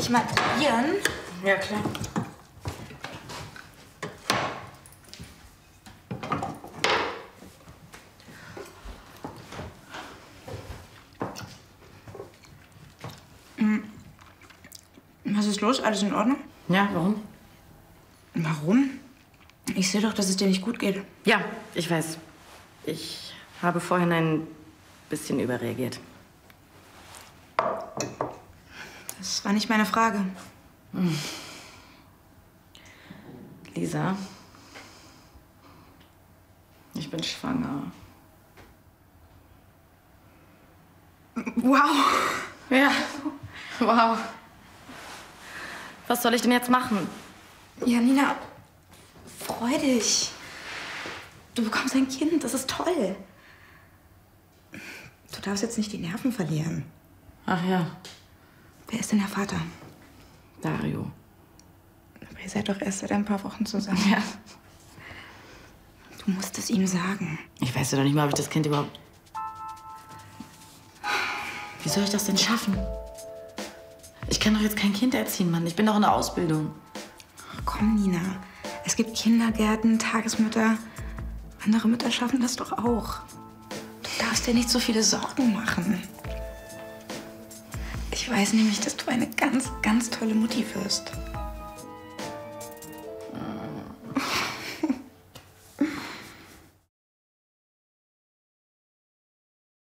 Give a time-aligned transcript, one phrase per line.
[0.00, 0.96] ich mal probieren?
[1.44, 1.80] Ja, klar.
[15.24, 15.80] Was ist los?
[15.80, 16.36] Alles in Ordnung?
[16.68, 17.22] Ja, warum?
[18.34, 18.90] Warum?
[19.74, 21.02] Ich sehe doch, dass es dir nicht gut geht.
[21.24, 21.42] Ja,
[21.74, 22.18] ich weiß.
[22.84, 24.46] Ich habe vorhin ein
[25.08, 26.00] bisschen überreagiert.
[29.20, 30.24] Das war nicht meine Frage.
[33.74, 34.16] Lisa,
[36.94, 37.92] ich bin schwanger.
[41.56, 41.90] Wow.
[42.70, 42.90] Ja,
[43.78, 44.18] wow.
[46.08, 47.06] Was soll ich denn jetzt machen?
[47.84, 48.36] Ja, Nina,
[49.38, 50.30] freu dich.
[51.54, 53.16] Du bekommst ein Kind, das ist toll.
[54.72, 56.84] Du darfst jetzt nicht die Nerven verlieren.
[57.44, 57.86] Ach ja,
[58.90, 59.56] Wer ist denn der Vater?
[60.60, 61.10] Dario.
[62.28, 64.02] Aber ihr seid doch erst seit ein paar Wochen zusammen.
[64.10, 64.22] Ja.
[66.24, 67.38] Du musst es ihm sagen.
[67.60, 68.98] Ich weiß ja doch nicht mal, ob ich das Kind überhaupt.
[71.82, 72.76] Wie soll ich das denn schaffen?
[74.28, 75.66] Ich kann doch jetzt kein Kind erziehen, Mann.
[75.66, 76.72] Ich bin doch in der Ausbildung.
[77.54, 78.20] Ach, komm, Nina.
[78.84, 80.76] Es gibt Kindergärten, Tagesmütter.
[81.64, 83.20] Andere Mütter schaffen das doch auch.
[84.02, 86.02] Du darfst dir nicht so viele Sorgen machen.
[88.30, 91.10] Ich weiß nämlich, dass du eine ganz, ganz tolle Mutti wirst.